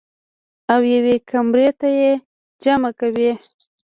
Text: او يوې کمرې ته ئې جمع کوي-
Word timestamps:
او 0.73 0.81
يوې 0.93 1.15
کمرې 1.29 1.69
ته 1.79 1.87
ئې 1.99 2.11
جمع 2.63 2.91
کوي- 2.99 3.29